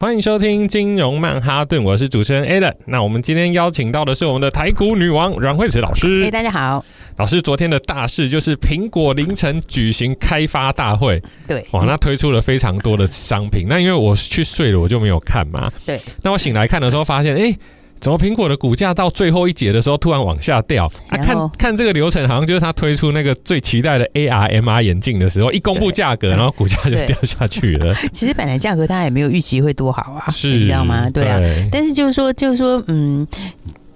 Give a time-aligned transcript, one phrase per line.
[0.00, 2.74] 欢迎收听金融曼哈顿，我是主持人 Alan。
[2.86, 6.22] 那我们今天邀请到的是我们的台股女王阮慧慈老师。
[6.24, 6.84] 哎，大家好，
[7.16, 13.66] 老师，昨天的大事就是苹果凌晨举行开发大会，对，哇，那推出了非常多的商品。
[13.68, 15.72] 那因为我去睡了，我就没有看嘛。
[15.86, 17.56] 对，那我醒来看的时候，发现，哎。
[18.04, 20.84] 怎么苹果的股价到最后一节的时候突然往下掉？
[21.08, 27.94] 啊，看看这个流程，好像就是他推出那个最期待的 AR MR 眼镜的时候，一公布价格，然后股价就掉下去了。
[28.12, 31.08] 其实本来价格大家也没有预期会多好啊，是你知道吗？
[31.08, 33.26] 对啊，对但是就是说，就是说，嗯，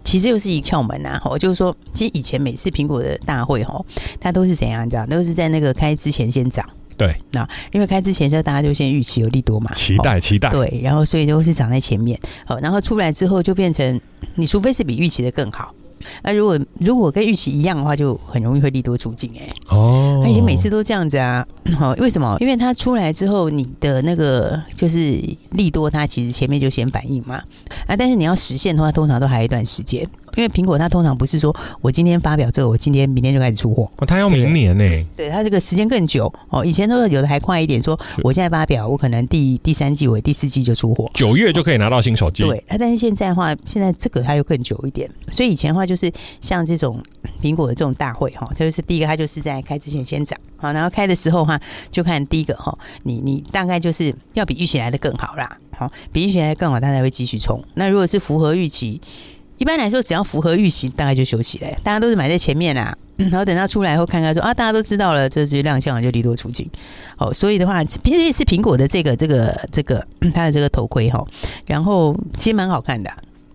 [0.02, 1.20] 其实又是一窍门呐。
[1.22, 3.84] 吼，就是说，其实以前每次苹果的大会，吼，
[4.18, 4.86] 它都是怎样？
[4.86, 6.64] 你知道，都是在那个开之前先涨。
[6.98, 14.00] 对，那因为开之前时候大家就先预期有利多嘛，期待期待，对，然后所以都是涨在前面，好，然后出来之后就变成，
[14.34, 15.72] 你除非是比预期的更好，
[16.22, 21.46] 那如果如果跟预期一样的话，就很容易会利多出尽哎、欸，哦，他以前每次都这样子啊，
[21.78, 22.36] 好，为什么？
[22.40, 24.98] 因为它出来之后，你的那个就是
[25.50, 27.36] 利多，它其实前面就先反应嘛，
[27.86, 30.08] 啊，但是你要实现的话，通常都还有一段时间。
[30.36, 35.06] 因为苹果它通常不是说我今天发表之后，我今天明天就开始出货，哦，它要明年呢？
[35.16, 36.64] 对，它这个时间更久哦。
[36.64, 42.44] 以前都有的还快一点，说我现在发表，我可能第第三季尾第四季就出货，九月就可以拿到新手机。
[42.44, 45.10] 对，但是现在的话，现在这个它又更久一点。
[45.30, 47.02] 所以以前的话，就是像这种
[47.42, 57.62] 苹果的这种大会哈，就是第一个它就是在开之前先涨，好，然后开的时候哈，就看第一个哈，你你大概就是要比预期来的更好啦，好，比预期来的更好，它才会继续冲。
[57.74, 59.00] 那如果是符合预期。
[59.58, 61.76] 一般来说，只要符合预期，大概就休息嘞。
[61.82, 66.70] 大家都是买在前面啦， 然后等到出来后看看说啊，大家都知道了，这就亮相了，就利多出尽。
[67.16, 71.26] 哦，所以的话，毕竟是苹果的这个这个这个它的这个头盔哈，
[71.66, 73.10] 然后其实蛮好看的。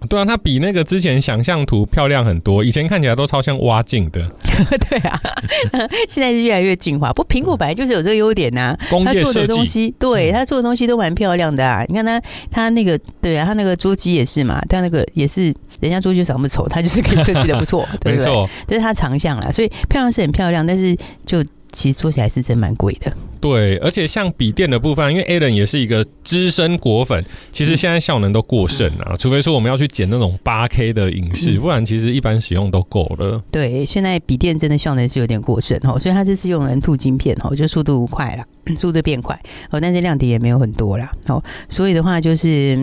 [0.10, 4.22] 对啊，它比那个之前想象图漂亮很多，以前看起来都超像挖镜的。
[4.90, 5.20] 对啊，
[6.08, 7.12] 现在是越来越进化。
[7.14, 11.84] 不，苹果本来就是有这个优点呐、啊，他做的东西，对它做的东西都蛮漂亮的啊。
[11.88, 12.22] 你看它，
[12.52, 18.18] 它那个，对啊，它那个桌机也是嘛，它那个也是，人家桌机长那么丑，它就是可以设计的不错， 对不对？
[18.18, 19.52] 没错，这是他长项啦。
[19.52, 21.44] 所以漂亮是很漂亮，但是就。
[21.74, 23.12] 其实说起来是真蛮贵的，
[23.42, 33.42] 对，而且像笔电的部分，因为 Alan 也是一个资深果粉，其实现在效能都过剩啊，嗯、除非说我们要去剪那种八 K 的影视，嗯、不然其实一般使用都够了。
[33.52, 38.46] 对，现在笔电真的效能是有点过剩哦，所以它这次用 N2 晶片哦，就速度快了，
[38.78, 39.38] 速度变快
[39.72, 42.76] 哦，但是亮点也没有很多啦哦，所以的话就是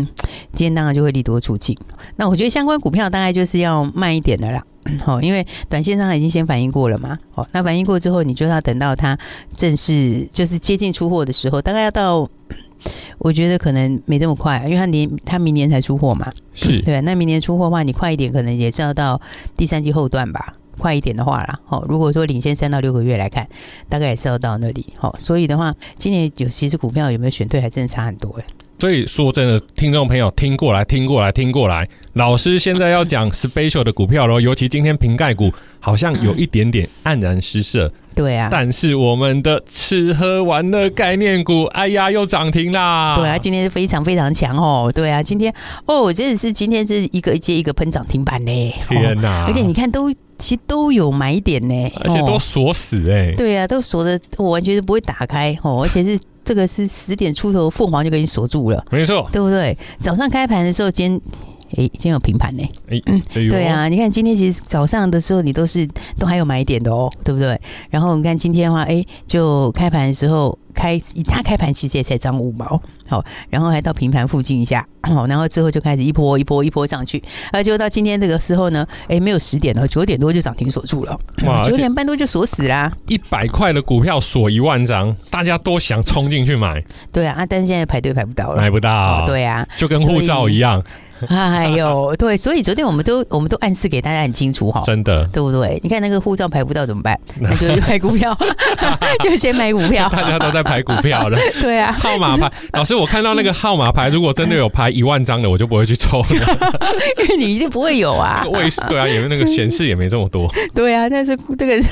[0.53, 1.77] 今天当然就会利多出尽。
[2.17, 4.63] 那我觉得相关股票大概就是要慢一点的啦。
[4.99, 7.19] 好， 因为短线上已经先反应过了嘛。
[7.33, 9.19] 好，那反应过之后，你就要等到它
[9.57, 12.29] 正式就是接近出货的时候，大概要到，
[13.19, 17.01] 我觉得可能没这么快，因为它年它明年才出货嘛，是对。
[17.03, 19.21] 那明年出货的话，你快一点，可能也是要到
[19.57, 20.53] 第三季后段吧。
[20.79, 23.47] 快一点的话啦，好，如果说领先三到六个月来看，
[23.91, 24.95] 大概也是要到那里。
[24.97, 28.45] 好，所以的话，今年有其实股票有没有选对，还真的差很多哎。
[28.81, 31.87] 所以说真的，听众朋友听过来，听过来，听过来。
[32.15, 37.93] 老师现在要讲 special 的股票喽，尤其今天瓶盖股好像有一点点黯然失色。
[38.17, 43.17] 对啊，但是我们的吃喝玩乐概念股，哎呀，又涨停啦！
[43.17, 44.91] 对啊，今天是非常非常强哦。
[44.93, 45.55] 对啊，今天
[45.85, 48.75] 哦，真的是今天是一个接一个喷涨停板呢。
[48.89, 49.45] 天哪！
[49.47, 53.33] 而且你看，都其实都有买点呢，而且都锁死哎。
[53.37, 56.19] 对啊，都锁的，我完全是不会打开哦，而且是。
[56.51, 59.79] 这个是十点出头，凤凰就给你锁住了，没错，对不对？
[60.01, 61.21] 早上开盘的时候，今天
[61.77, 65.87] 哎，今天有平盘呢，哎，嗯，对啊，你看今天其实早上的时候，你都是
[66.19, 67.61] 都还有买点的哦，对不对？
[67.91, 70.59] 然后你看今天的话，哎，就开盘的时候。
[70.73, 77.21] 开它开盘其实也才涨五毛，好，然后还到平盘附近一下，好，然后之后就开始一波一波一波上去，
[77.53, 86.83] 而就到今天这个时候呢，哎，没有十点了，九点多就涨停锁住了，哇， 九点半多就锁死啦，一百块的股票锁一万张，大家都想冲进去买，
[87.13, 90.83] 对啊，但是现在排队排不到了，买不到，对啊，就跟护照一样。
[91.29, 95.79] 哎呦，对，所以昨天我们都我们都暗示给大家很清楚哈，真的，对不对？
[95.83, 97.19] 你看那个护照排不到怎么办？
[97.41, 98.37] 那就买股票，
[99.23, 100.09] 就先买股票。
[100.09, 102.51] 大家都在排股票了，对啊，号码牌。
[102.73, 106.29] 老师，我看到那个号码牌，如果真的有排一万张的，我就不会去抽了，
[107.23, 108.45] 因为你一定不会有啊。
[108.53, 110.53] 位对啊，因为那个显示也没这么多。
[110.75, 111.83] 对啊，但是这个，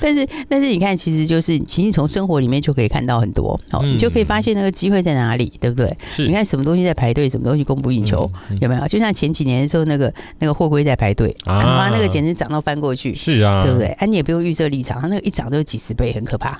[0.00, 5.96] 但是但是你看，其实就是其实从生活里面就可以看到很多，好，你就可以发现那个机会在哪里，对不对？
[6.08, 8.30] 是，你看什么东西在排队，什么东西供不应求，
[8.60, 8.88] 有没有？
[8.88, 13.88] 就像前几年的时候，那个那个货柜在排队啊，那个简直涨到翻过去，是啊，对不对？
[13.88, 16.58] 啊，你也不用预设立场，它那个一涨都有几十倍，很可怕。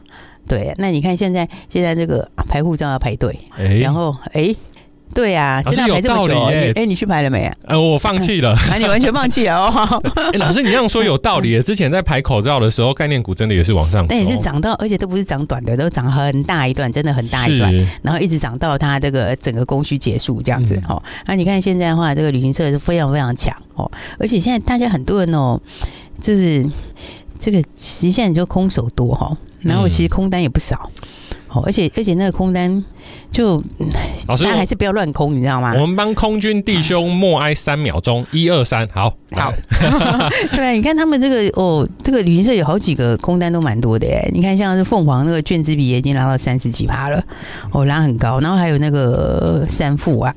[0.49, 3.39] 对，那你看现在现在这个排护照要排队，
[3.81, 4.55] 然后哎。
[5.15, 7.57] 对呀、啊，真的排这么久，哎、欸，你去排了没啊？
[7.69, 10.03] 呃，我放弃了， 啊，你完全放弃了哦。
[10.35, 11.61] 哎，老师，你这样说有道理。
[11.65, 20.77] 之前在排口罩的时候，概念股真的也是往上涨，但也是涨到，而且都不是涨短的，都涨很大一段，真的很大一段，然后一直涨到它这个整个供需结束这样子。
[20.89, 25.59] 哦、嗯，那、啊、你看现在的话，这个旅行社是非常非常强哦，而且现在大家很多人哦，
[26.21, 26.69] 就是
[27.39, 30.89] 这个其实现在就空手多哈，然后其实空单也不少。
[30.95, 31.03] 嗯
[31.65, 32.85] 而且而且那个空单
[33.31, 33.63] 就，
[34.29, 35.75] 老师还是不要乱空，你知道吗？
[35.75, 39.53] 我们帮空军弟兄默哀三秒钟，一二三，好，好。
[40.55, 44.31] 对啊，你看他们这个哦，这个旅行社有好几个空单都蛮多的耶。
[44.33, 47.23] 你看像是凤凰那个券资比也已经拉到三十几趴了，
[47.73, 48.41] 哦，拉很高。
[48.41, 50.35] 然后还有那个三富啊。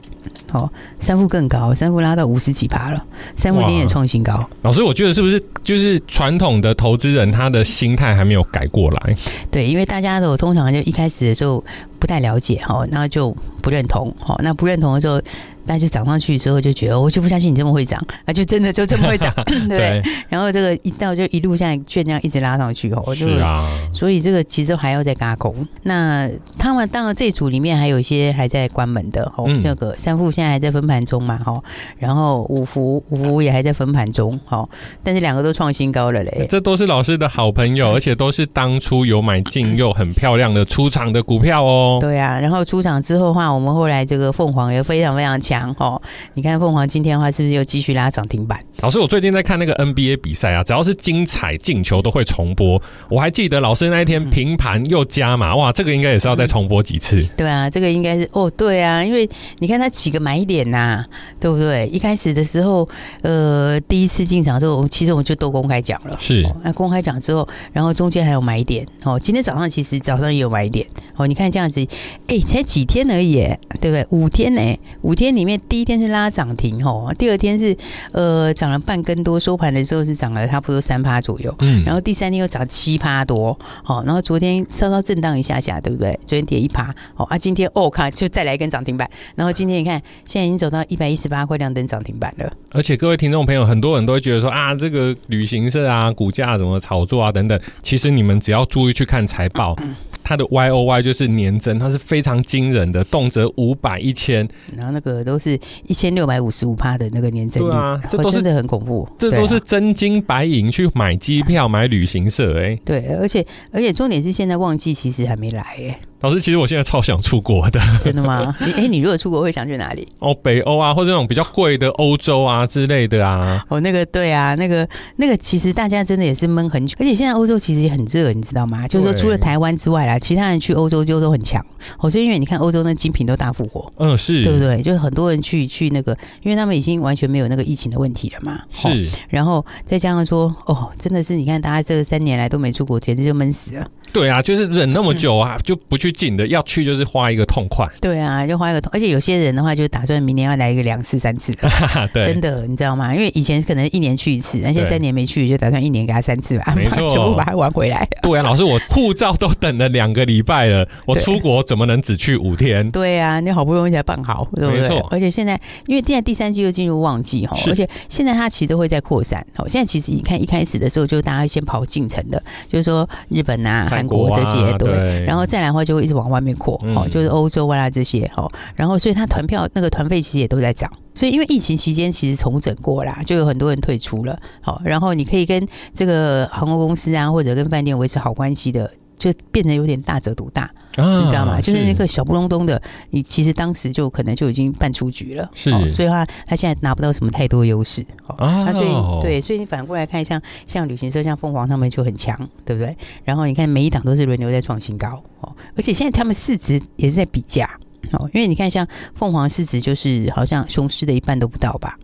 [0.51, 0.67] 哦，
[0.99, 3.03] 三富更高，三富拉到五十几趴了，
[3.35, 4.43] 三富今天也创新高。
[4.63, 9.15] 老师，我觉得是不是就是传统的投资人他的心态还没有改过来？
[9.51, 11.63] 对，因为大家都通常就一开始的时候
[11.99, 15.21] 不太了解哈，那就不认同，哈，那不认同的时候。
[15.69, 20.01] 但是涨上去之后就觉得，我就不相信你这么会涨，啊，就真的就这么会涨， 对不对？
[20.27, 23.63] 然后这个一到就一路现在券这样一直拉上去哦，就是啊，
[23.93, 25.55] 所以这个其实还要再加工。
[25.83, 26.27] 那
[26.57, 31.61] 他们当然这组里面还有一些还在关门的哦，这个三富现在还在分盘中嘛，哈，
[31.99, 34.67] 然后五福五福也还在分盘中，哈，
[35.03, 36.47] 但是两个都创新高了嘞。
[36.49, 41.99] 这都是老师的好朋友，而且都是当初有买进又很漂亮的出场的股票哦。
[42.01, 45.58] 对啊，然后出场之后的话，我们后来这个凤凰也非常非常强。
[45.79, 46.01] 哦，
[46.33, 48.59] 你看凤凰今天的话，是不是又继续拉涨停板？
[48.81, 52.81] 老师，我最近在看那个 NBA 比赛啊，只要是精彩进球都会重播。
[53.09, 57.25] 我还记得老师那一天平盘又加码，哇，这个应该也是要再重播几次。
[57.35, 59.27] 对啊，这个应该是哦，对啊，因为
[59.57, 61.05] 你看他几个买点呐、啊，
[61.39, 61.87] 对不对？
[61.87, 62.87] 一开始的时候，
[63.21, 69.19] 呃，第一次进场的时候，其实我们就都公开讲了，是那、哦、公开讲之后，然后中间还有买点哦。
[69.19, 70.85] 今天早上其实早上也有买点
[71.15, 71.27] 哦。
[71.27, 71.85] 你看这样子，
[72.27, 73.41] 哎，才几天而已，
[73.81, 74.05] 对不对？
[74.09, 75.59] 五天呢，五天里面。
[75.67, 77.75] 第一天是拉涨停吼，第二天是
[78.11, 86.11] 呃涨了半根多，收盘的时候是涨了差不多三趴左右，嗯，然后第三天又涨七趴多，好，然后昨天稍稍震荡一下下，对不对？
[86.25, 92.51] 昨天跌一趴，哦啊，今天哦看就再来一根涨停板，然后今天你看现在已经走到一百一十八块亮灯涨停板了。
[92.71, 99.75] 而且各位听众朋友，很多人都会觉得说啊，这个旅行社啊，股价怎么炒作啊等等，其实你们只要注意去看财报。
[99.81, 99.95] 嗯
[100.29, 104.47] 它的 Y O Y 就是年增，它是非常惊人的，动辄五百一千，
[104.77, 115.99] 然后那个都是一千六百五十五趴的那个年增率，对啊，这都是真的很恐怖，这都是真金白银去买机票、买旅行社，哎，对，而且而且重点是现在旺季其实还没来，哎。
[116.21, 117.79] 老师，其实我现在超想出国的。
[118.01, 118.53] 真的吗？
[118.59, 120.07] 你哎，你如果出国会想去哪里？
[120.19, 123.63] 哦，北欧啊，或者那种比较贵的欧洲啊之类的啊。
[123.69, 128.87] 哦，那个对啊，那个那个其实大家真的也是闷很久，而且现在欧洲其实也很热，你知道吗？
[128.87, 131.65] 就是说除了台湾之外啦，其他人去欧洲就都很强。
[131.99, 134.81] 哦，所以因为你看欧洲那精品都大复活，嗯，是对不对？
[134.81, 138.59] 就是很多人去去那个，因为他们已经完全没有那个疫情的问题了嘛。
[138.69, 143.87] 是，然后再加上说，哦，真的是你看大家这三年来都没出国，简直就闷死了。
[144.11, 147.87] 对啊，就是忍那么久啊，就不去进的，要去就是花一个痛快。
[148.01, 151.69] 对啊，就花一个痛，而且有些人的话，就打算明年要来一个两次、三次的。
[152.13, 153.13] 对，真的，你知道吗？
[153.13, 158.07] 因为以前可能一年去一次，那现在三年没去，就打算一年给他三次吧，没错， 全部把它玩回来。
[158.21, 162.89] 对啊，老师，我护照都等了两个礼拜了，我出国怎么能只去五天？
[162.91, 164.99] 对啊，你好不容易才办好，对不对？
[165.09, 169.45] 而且现在，因为现在第三季又进入旺季哈，而且现在它其实都会在扩散。
[169.55, 174.59] 好，现在其实你看一开始的时候，就大家先跑进程的，就是说日本啊、韩国这些。
[174.77, 188.91] 对，然后再来的话就会一直往外面扩，哦，就是欧洲啊这些，哦，然后所以他团票那个团费其实也都在涨，所以因为疫情期间其实重整过啦，就有很多人退出了，好，然后你可以跟这个航空公司啊或者跟饭店维持好关系的。
[189.19, 190.63] 就变得有点大者独大，
[190.95, 191.59] 啊、你知道吗？
[191.61, 198.01] 就是那个小不隆咚的，你其实当时就可能就已经半出局了，是，哦、所以话他现在拿不到什么太多优势，
[198.37, 202.97] 啊、哦，所以对，所以你反过来看像，像像旅行社，像凤凰他们就很强，对不对？
[203.25, 207.69] 然后你看每一档都是轮流在创新高，哦，而且现在他们市值也是在比价，
[208.13, 211.97] 哦，因为你看像凤凰市值就是好像雄狮的一半都不到吧？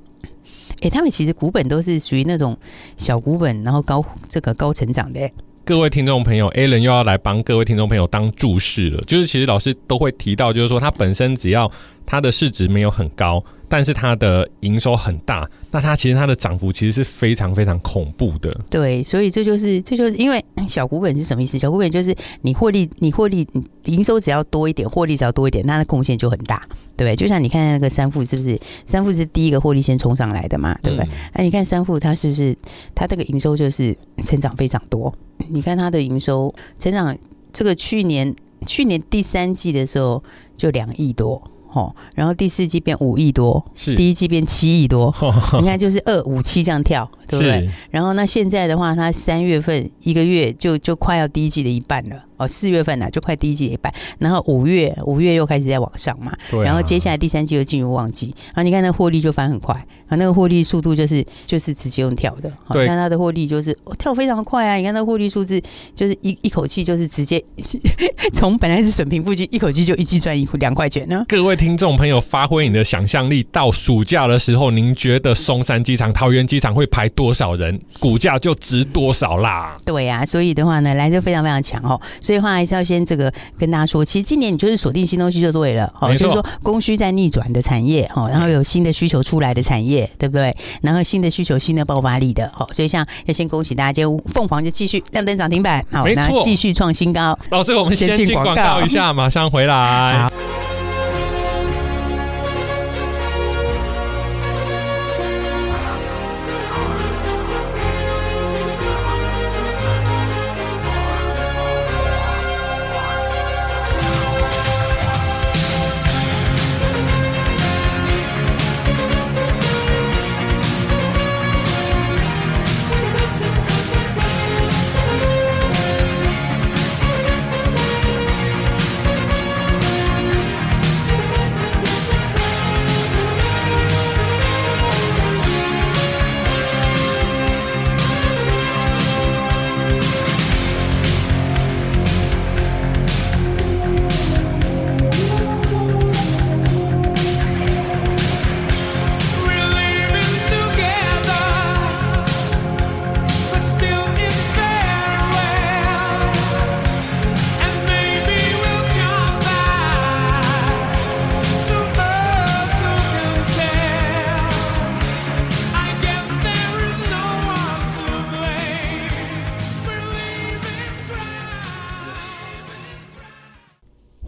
[0.81, 2.57] 哎，他们其实股本都是属于那种
[2.97, 5.31] 小股本，然后高这个高成长的。
[5.65, 9.01] 各位听众朋友，Alan 又要来帮各位听众朋友当注释了。
[9.07, 11.69] 就是其实老师都会提到，就是说他本身只要
[12.05, 18.51] 他的市值没有很高，但是它的营收很大，那它其实它的涨幅其实是非常非常恐怖的。
[18.69, 21.57] 对，所以这就是这就是因为小股本是什么意思？
[21.57, 23.47] 小股本就是你获利，你获利
[23.85, 26.61] 营收只要多一点，获利只要多一点，那它的贡献就很大，
[26.95, 27.15] 对不对？
[27.15, 28.59] 就像你看那个三富是不是？
[28.85, 31.07] 三富是第一个获利先冲上来的嘛，对不对？
[31.07, 32.55] 那、嗯啊、你看三富它是不是
[32.93, 35.13] 它这个营收就是成长非常多？
[35.49, 37.17] 你看它的营收成长，
[37.51, 38.33] 这个去年
[38.65, 40.23] 去年第三季的时候
[40.55, 41.41] 就两亿多。
[41.75, 45.13] 哦，然后第四季变五亿多，是第一季变七亿多，
[45.59, 47.69] 你看就是二五七这样跳，对不对？
[47.91, 52.15] 然后那现在的话，它三月份一个月就就快要第一季的一半了。
[52.37, 56.31] 哦，四月份呢、啊、就快第一季的一半，然后五月五月又开始在往上嘛，
[56.63, 59.73] 然后接下来第三季又进入旺季，然后你看那获利就翻很快，
[60.07, 65.61] 啊，那个获利速度就是就是直接用跳的，看它的获利就是、哦、跳非常快啊，你看那获利数字
[65.93, 67.43] 就是一一口气就是直接
[68.33, 71.23] 从本来是水平附近，一口气就一季赚一两块钱呢。
[71.27, 79.77] 各位听众朋友，发挥你的想象力，到暑假的时候，您觉得松山机场、桃园机场会排多少人，股价就值多少啦？
[79.85, 81.99] 对呀、啊，所以的话呢，来就非常非常强哦。
[82.25, 90.55] 所以话还是要先这个跟大家说，其实今年你就是锁定新东西就对了，好，就是说供需在逆转的产业，好，然后有新的需求出来的产业，对不对？
[90.81, 97.37] 然后新的需求、新的爆发力的，好，所以像要先恭喜大家，今天凤凰就继续亮灯涨停板，好，那继续创新高。
[97.51, 100.64] 老师，我们先进广告一下，马上回来。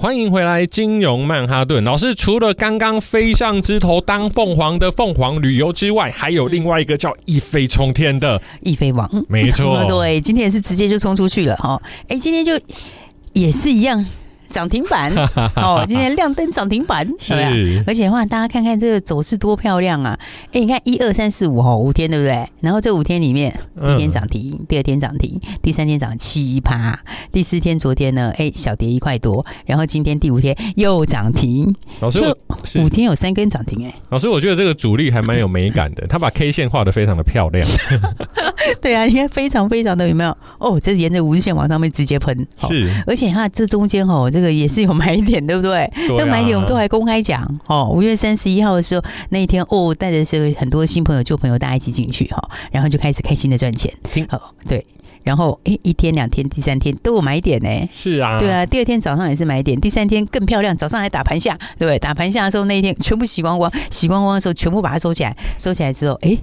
[0.08, 2.16] 欢迎回来，金融曼哈顿老师。
[2.16, 11.82] 除了刚刚飞上枝头当凤凰的凤凰旅游之外，还有另外一个叫一飞冲天的一飞王，没错， 对，今天也是直接就冲出去了哈。
[12.08, 12.58] 哎，今天就
[13.34, 14.06] 也是一样。
[14.50, 15.14] 涨停板
[15.56, 17.84] 哦，今天亮灯涨停板，是不是？
[17.88, 20.18] 而且的话，大家看看这个走势多漂亮啊！
[20.52, 22.48] 哎，你看一二三四五吼，五天对不对？
[22.62, 27.00] 然后这五天里面，第一天涨停，第二天涨停，第三天涨七趴，
[27.32, 31.74] 第四天昨天呢，哎，小跌一块多，然后今天第五天又涨停。
[32.00, 32.20] 老师，
[32.80, 33.94] 五天有三根涨停哎。
[34.10, 37.68] 老师，我觉得这个主力还蛮有美感的， 他把 K 线画的非常的漂亮。
[38.82, 40.38] 对啊，你看非常非常的有没有？
[40.60, 42.90] 哦，这沿着五日线往上面直接喷，是。
[43.06, 44.30] 而且它这中间哦。
[44.38, 45.92] 这个也是有买点，对不对？
[46.16, 47.90] 那、啊、买点我们都还公开讲哦。
[47.92, 53.92] 五月三十一号的时候，那一天哦，带着是很多新朋友、旧朋友，大家一起进去哈，然后就开始开心的赚钱。
[54.30, 54.86] 好，对，
[55.24, 57.90] 然后诶，一天、两天、第三天都有买点呢。
[57.92, 61.98] 是啊，对啊，第二天早上也是买点，第三天更漂亮，早上还打盘下，对不对？
[61.98, 66.38] 打盘下的时候，那一天全部洗光光，洗光光的时候全部把它收起来，收起来之后，诶。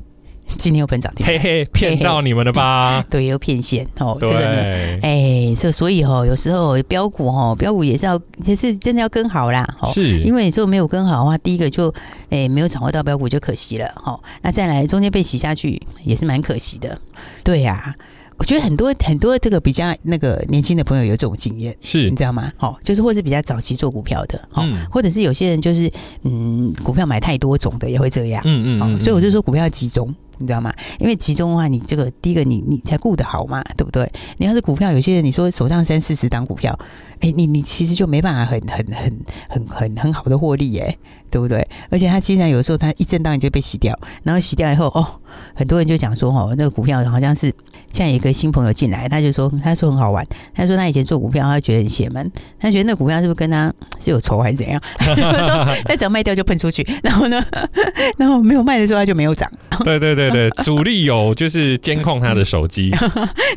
[0.58, 2.96] 今天又喷涨停，嘿嘿，骗到你们了吧？
[2.96, 3.06] 嘿嘿。
[3.10, 11.92] 对，又骗线哦，这个呢，哎，这所以哦，有时候标股哦，标股也是要，也是真的要跟好啦，哦，是，因为你说没有跟好的话，第一个就
[12.30, 16.98] 哎没有掌握到标股就可惜了，哈，那再来中间被洗下去也是蛮可惜的，
[17.42, 17.94] 对呀，
[18.36, 22.10] 我觉得很多很多这个比较那个年轻的朋友有这种经验，是。
[22.10, 22.52] 你知道吗？
[22.58, 25.90] 哦，就是或是比较早期做股票的，嗯，或者是有些人就是
[26.22, 30.12] 嗯，股票买太多种的也会这样，嗯嗯，所以我就说股票要集中。
[30.38, 30.72] 你知道吗？
[30.98, 34.10] 因为集中的话，你这个第一个你你才顾得好嘛，对不对？
[34.38, 36.78] 你要是股票，有些人你说手上三四十档股票，
[37.20, 40.98] 哎，你你其实就没办法很很很很很很好的获利耶，
[41.34, 41.66] 对不对？
[41.90, 45.04] 而且它经常有时候它一震荡你就被洗掉，然后洗掉以后哦，
[45.52, 47.52] 很多人就讲说哦，那个股票好像是。
[47.90, 50.26] 像有一个新朋友进来，他就说，他说很好玩。
[50.52, 54.80] 他说他以前做股票，他觉得很邪门，他觉得那股票是不是跟他是有仇还是怎样？
[54.98, 57.40] 他说他只要卖掉就喷出去，然后呢，
[58.18, 59.48] 然后没有卖的时候他就没有涨。
[59.84, 62.90] 对对对对， 主力有就是监控他的手机。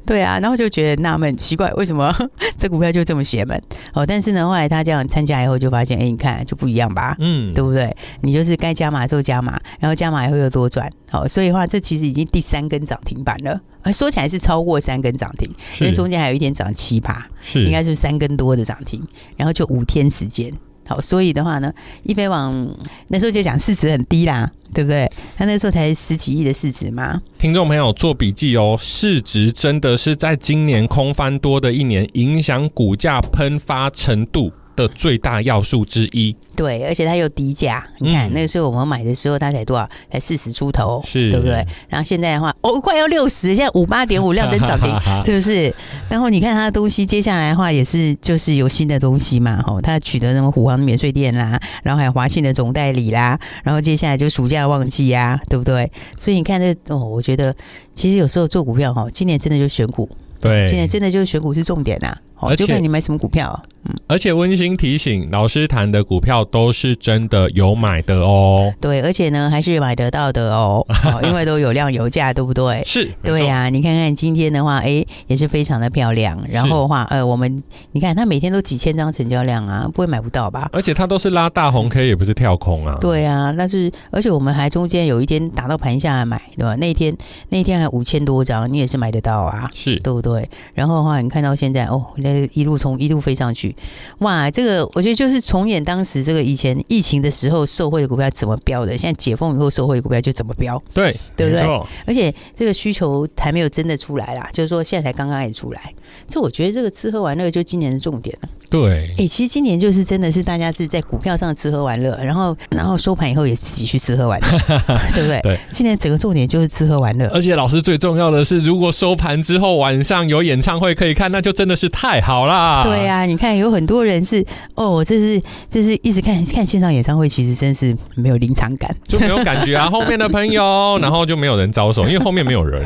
[0.06, 2.14] 对啊，然后就觉得纳闷奇怪，为什么
[2.58, 3.60] 这股票就这么邪门？
[3.94, 7.16] 哦，但是呢，后来他这样参加以后就发现，哎，你看就不一样吧？
[7.20, 7.96] 嗯，对不不对？
[8.22, 13.60] 你就是该加码就加码，然后加码以后又多赚，好，所以的话这其实已经第三根涨停板了，
[13.94, 15.50] 说起来是超过三根涨停，
[15.82, 19.06] 因为中间还有一天涨七八，是应该是三根多的涨停，
[19.36, 20.52] 然后就五天时间。
[20.88, 22.74] 好，所以的话呢，易飞网
[23.10, 25.12] 那时候就讲市值很低啦，对不对？
[25.36, 27.22] 他那时候才十几亿的市值嘛。
[27.38, 37.84] 听众朋友做笔记哦，市值真的是在今年空翻多的一年，影响股价喷发程度的最大要素之一，对，而且它又低价。
[38.00, 39.90] 你看、嗯、那个时候我们买的时候，它才多少？
[40.12, 41.66] 才四十出头，是，对不对？
[41.90, 44.88] 然后现在的话，哦，快要六十，现在五八点五 亮灯涨停，
[45.26, 45.74] 是不是？
[46.10, 55.92] 然后你看它的东西，接下来的话也是就是有新的东西嘛，吼，它取得什么虎航的免税店啦，然后还有华信的总代理啦，然后接下来就暑假旺季呀，对不对？
[56.20, 57.56] 所以你看这哦，我觉得
[57.96, 60.08] 其实有时候做股票哈，今年真的就选股，
[60.40, 62.16] 对，今年真的就是选股是重点呐。
[62.40, 63.77] 而且就看你买什么股票，嗯，
[64.08, 68.74] 而且温馨提醒，老师谈的股票都是真的有买的哦。
[68.80, 70.86] 对，而且呢还是买得到的 哦，
[71.24, 72.82] 因为都有量有价，对不对？
[72.86, 73.70] 是，对呀、啊。
[73.70, 76.42] 你看看今天的话，哎，也是非常的漂亮。
[76.50, 80.70] 然后的话，呃，我们你看它每天都几千张成交量啊，不会买不到吧？
[80.72, 82.98] 而且它都是拉大红 K，也不是跳空啊。
[83.00, 86.76] 对啊，但是而且我们还中间有一天打到盘下来买，对吧？
[86.76, 87.16] 那天
[87.50, 90.50] 那天还五千多张，你也是买得到啊，是对不对？
[90.74, 92.06] 然后的话，你看到现在哦。
[92.18, 93.76] 那一路从一路飞上去，
[94.20, 94.50] 哇！
[94.50, 101.62] 这个我觉得就是重演当时这个以前疫情的时候受惠的股票怎么飙的，现在解封以后受惠的股票就怎么飙，对，对不对？
[102.06, 105.94] 而且这个需求还没有真的出来啦，就是说现在才刚刚也出来。
[106.28, 108.50] 这我觉得这个吃喝玩乐就今年的重点了。
[108.70, 114.48] 对，哎，其实今年就是真的是大家是在股票上吃喝玩乐，然后然后收盘以后也自己去吃喝玩乐，
[115.16, 115.40] 对不对？
[115.42, 117.28] 对，今年整个重点就是吃喝玩乐。
[117.34, 122.84] 而且老师最重要的是，如果收盘之后晚上有演唱会可以看，那就真的是太好啦。
[122.84, 124.46] 对呀、啊，你看有很多人是
[124.76, 129.88] 哦，这是这是一直看看线上演唱会，其实真是没有临场感，就没有感觉啊。
[129.90, 132.84] 后面的朋友，然后就没有人招手，因为后面没有人。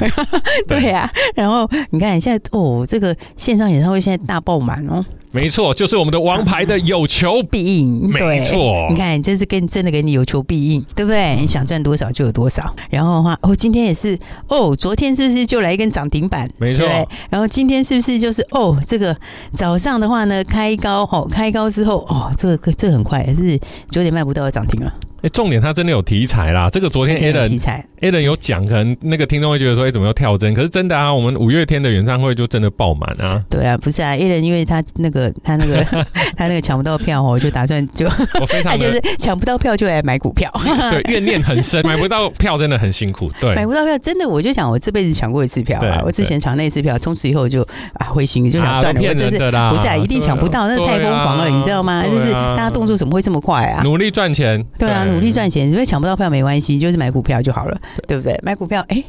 [0.67, 5.03] 对呀、啊，然后你看现在哦，这个线上演唱会现在大爆满哦。
[5.33, 8.09] 没错，就是我们的王牌的有求必应。
[8.09, 11.35] 没错，你看，这是跟真的给你有求必应，对不对？
[11.39, 12.75] 你想赚多少就有多少。
[12.89, 16.49] 然后的话，哦，今天也是哦，昨天是不是就来一根涨停板？
[16.57, 16.85] 没错。
[17.29, 19.15] 然后今天是不是就是哦，这个
[19.53, 23.57] 早上的话呢，开高哦，开高之后哦，这个这个很快，是
[23.89, 24.93] 九点半不到就涨停了。
[25.21, 26.67] 哎，重点他真的有题材啦！
[26.69, 30.51] 这个昨天 Alan 题材 Alan 有讲，可能那个听众会觉得说，哎，怎么又跳针？
[30.55, 33.39] 可是真的啊，我们五月天的演唱会就真的爆满啊！
[33.47, 35.83] 对啊，不是啊，Alan 因为他那个他那个
[36.35, 38.07] 他那个抢不到票哦，就打算就
[38.41, 40.51] 我非常他就是抢不到票就来买股票，
[40.89, 43.29] 对， 怨念很深，买不到票真的很辛苦。
[43.39, 47.61] 对，买不到票真的，我就想我这辈子抢过一次票啊，我之前抢那一次票，从此以后就
[47.93, 52.03] 啊灰心，就想算了，我这是不是啊，一定抢不到，那太疯狂了，你知道吗？
[52.03, 53.83] 就是大家动作怎么会这么快啊？
[53.83, 55.05] 努力赚钱，对啊。
[55.11, 58.39] 努力赚钱，因为抢不到票没关系，就是买股票就好了，对不对？
[58.43, 59.03] 买股票，哎。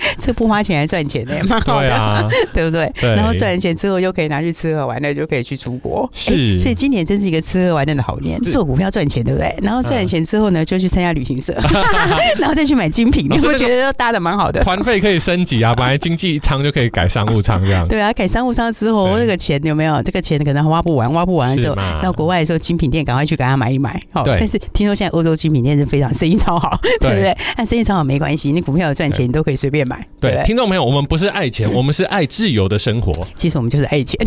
[0.18, 2.92] 这不花钱还赚钱呢， 蛮好的，对，啊、对不对？
[3.00, 6.08] 对，然后赚完钱之后又可以拿去吃喝玩乐，就可以去出国。
[6.12, 8.38] 是，所以今年真是一个吃喝玩乐的好年。
[8.42, 9.54] 做股票赚钱，对不对？
[9.62, 11.52] 然后赚完钱之后呢，就去参加旅行社，
[12.38, 13.26] 然后再去买精品。
[13.28, 14.62] 你是不是觉得都搭的蛮好的？
[14.62, 17.86] 团费可以升级啊，本来经济舱就可以改商务舱这样。
[17.88, 20.02] 对啊，改商务舱之后，这个钱有没有？
[20.02, 24.00] 这个钱可能挖不完，挖不完的时候，到国外的时候，精品店赶快去给他买一买。
[24.12, 27.36] 好，但是听说现在欧洲精品店是非常生意超好，对不对？
[27.56, 30.06] 但生意超好没关系，你股票有赚钱，你都可以随便买。
[30.20, 30.44] 对，对。
[30.44, 33.12] 听众朋友，我们不是爱钱， 我们是爱自由的生活。
[33.34, 34.18] 其实我们就是爱钱，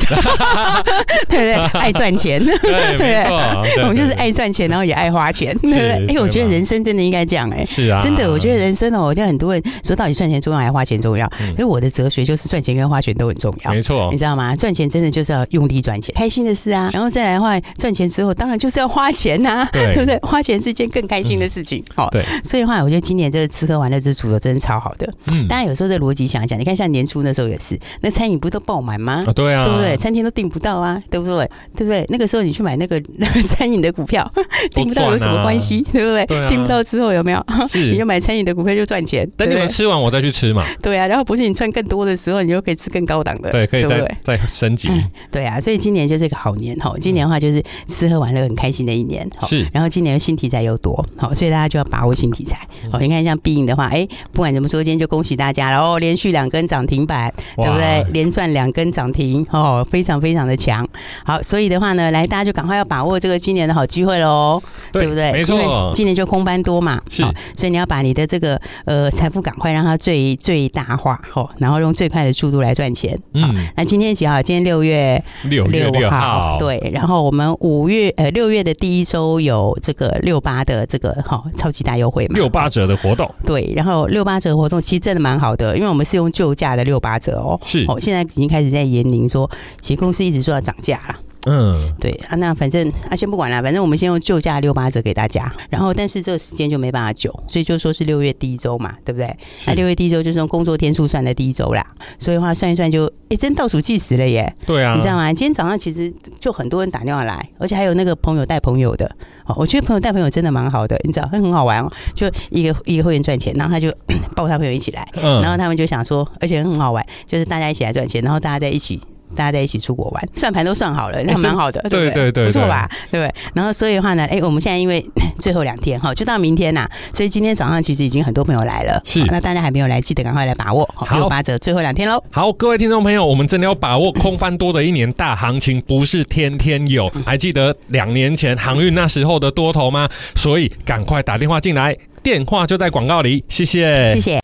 [1.29, 1.53] 对不对？
[1.79, 3.37] 爱赚钱，对，没错，
[3.83, 6.15] 我们就是爱赚钱，然后也爱花钱，对不对？
[6.15, 11.29] 哎，我觉得人生真的应该这样，哎，是啊，真的，我觉得人生哦，我觉得很多人说到底赚钱重要还是花钱重要？
[11.51, 14.55] 因为我的哲学就是赚钱跟花钱都很重要，没错，你知道吗？
[14.55, 19.91] 赚钱真的就是要用力赚钱，开心的事啊，然后再来的话，赚钱之后当然就是要花钱呐，对。
[20.01, 20.17] 不对？
[20.21, 29.21] 花钱是一件更开心的事情，好，对，所以的话，我觉得今年这个吃喝玩乐之组的真的超好的，嗯，大家有时候在逻辑想一想，你看像年初那时候也是，那餐饮不都爆满吗？
[29.35, 29.97] 对啊，对不对？
[29.97, 31.45] 餐厅都订不到啊，对不对？
[31.75, 32.05] 对不对？
[32.07, 34.25] 那个时候你去买那个那 个餐饮的股票，
[34.73, 35.81] 订不到有什么关系？
[35.91, 36.47] 对不对？
[36.47, 37.45] 订不到之后有没有？
[37.67, 39.29] 是， 你就买餐饮的股票就赚钱。
[39.35, 40.65] 等你们吃完，我再去吃嘛。
[40.81, 43.51] 对啊，然后不是你赚更多的时候，你就可以吃更高档的。
[43.51, 44.87] 对，可以再再升级。
[45.29, 46.95] 对啊，所以今年就是一个好年哈。
[47.01, 49.29] 今年的话就是吃喝玩乐很开心的一年。
[49.41, 52.65] 是，然后今年新题材又多，好，所以大家就要把握新题材。
[52.89, 58.05] 好，你看像必应的话，哎，不管怎么说，今天就恭喜大大家，然后连续两根涨停板，对不对？
[58.13, 60.87] 连赚两根涨停，哦，非常非常的强。
[61.25, 65.31] 好，所以的话呢，来大家就赶快要把握这个今年的好机会喽，对，不对？
[65.31, 67.23] 没错，今年就空班多嘛，是，
[67.55, 73.17] 所以你要把你的这个呃财富赶快让它最最大化，哦，然后用最快的速度来赚钱。
[73.33, 74.41] 嗯，那今天几号？
[74.41, 76.91] 今天六月六六号，对。
[76.93, 83.29] 然后我们五月呃六月的第一周有这个六八的这个哈超级大优惠嘛，六八折的活动。
[83.45, 87.59] 对，然后六八折活动其实真的蛮好的，因为我们是用旧价的六八折哦。
[87.65, 89.49] 是哦，现在已经开始在言明说，
[89.79, 91.15] 其实公司一直说要涨价了。
[91.45, 95.51] 嗯，对啊，那反正啊，先不管了，反正我们先用旧价六八折给大家。
[95.69, 99.35] 然后，但是这个时间就没办法久，所以就说是六月第一周嘛，对不对？
[99.65, 101.85] 那六月第一周就是用工作天数算的第一周啦。
[102.19, 104.53] 所以的话算一算就，哎，真倒数计时了耶。
[104.65, 105.33] 对啊，你知道吗？
[105.33, 109.09] 今天早上其实就很多人打电话来，而且还有那个朋友带朋友的。
[109.45, 111.89] 哦，我觉得朋友带朋友真的蛮好的，你知道，会很好玩哦。
[112.13, 113.91] 就一个一个会员赚钱，然后他就
[114.35, 119.01] 抱他朋友一起来，然后他们就想说，而且很好玩，就是大家一起来赚钱，然后大家在一起。
[119.35, 122.31] 大家在一起出国玩，算盘都算好了，那蛮好的，欸、对不对？
[122.31, 122.89] 对不错吧？
[123.11, 123.33] 对不对？
[123.53, 125.03] 然后所以的话呢，哎，我们现在因为
[125.39, 129.23] 最后两天哈，就到明天呐，所以今天早上其实已经很多朋友来了，是。
[129.25, 132.21] 那大家还没有来，记得赶快来把握，好，六八折，最后两天喽。
[132.31, 137.11] 好，各位听众朋友，我们真的要把握空翻多的一年大行情，不是天天有。
[137.25, 140.07] 还记得两年前航运那时候的多头吗？
[140.35, 144.39] 所以赶快打电话进来，电话就在广告里，谢谢，谢谢。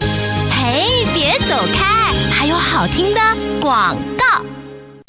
[0.50, 3.22] 嘿，别走开，还有好听的
[3.62, 4.17] 广告。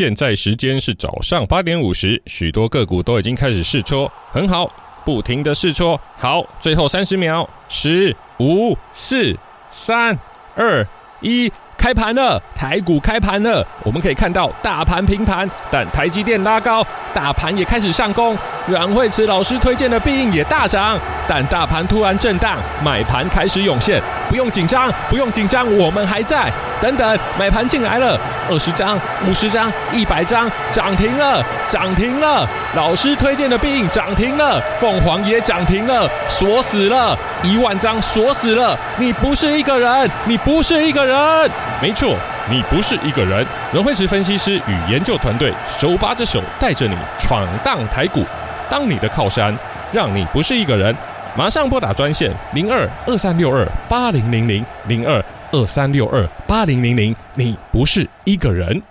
[0.00, 4.72] 现在时间是早上八点五十，许多个股都已经开始试戳，很好，
[5.04, 6.00] 不停的试戳。
[6.16, 9.36] 好，最后三十秒，十、五、四、
[9.72, 10.16] 三、
[10.54, 10.86] 二、
[11.20, 11.50] 一。
[11.78, 18.36] 开盘了，台股开盘了，我们可以看到大盘平盘，但台积电拉高，大盘也开始上攻。
[18.66, 24.02] 阮慧慈老师推荐的必应也大涨，但大盘突然震荡，买盘开始涌现。
[24.28, 26.52] 不用紧张，不用紧张，我们还在。
[26.82, 28.18] 等等，买盘进来了，
[28.50, 32.46] 二十张、五十张、一百张，涨停了，涨停了。
[32.76, 38.78] 老师推荐的必应涨停了，凤凰也涨停了，锁死了，一万张锁死了。
[38.98, 41.50] 你不是一个人，你不是一个人。
[41.80, 42.16] 没错，
[42.50, 43.46] 你不是一个人。
[43.72, 48.24] 阮慧慈分析师与研究团队手把着手带着你闯荡台股，
[48.70, 49.56] 当你的靠山，
[49.92, 50.94] 让你不是一个人。
[51.36, 57.14] 马上拨打专线零二二三六二八零零零零二二三六二八零零零。
[57.34, 58.82] 你不是一个人。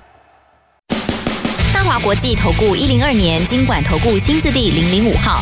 [1.74, 5.42] 大华国际投顾一零二年经管投顾新字第零零五号。